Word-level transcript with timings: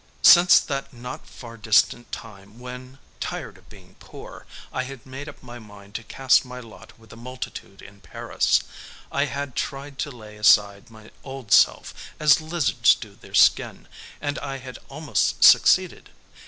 Since 0.23 0.59
that 0.61 0.91
not 0.91 1.27
far 1.27 1.57
distant 1.57 2.11
time 2.11 2.57
when, 2.57 2.97
tired 3.19 3.59
of 3.59 3.69
being 3.69 3.97
poor, 3.99 4.47
I 4.73 4.81
had 4.81 5.05
made 5.05 5.29
up 5.29 5.43
my 5.43 5.59
mind 5.59 5.93
to 5.93 6.03
cast 6.03 6.43
my 6.43 6.59
lot 6.59 6.97
with 6.97 7.11
the 7.11 7.15
multitude 7.15 7.83
in 7.83 8.01
Paris, 8.01 8.61
I 9.11 9.25
had 9.25 9.55
tried 9.55 9.99
to 9.99 10.09
lay 10.09 10.37
aside 10.37 10.89
my 10.89 11.11
old 11.23 11.51
self, 11.51 11.93
as 12.19 12.41
lizards 12.41 12.95
do 12.95 13.15
their 13.15 13.35
skins, 13.35 13.85
and 14.19 14.39
I 14.39 14.57
had 14.57 14.79
almost 14.89 15.43
succeeded. 15.43 16.09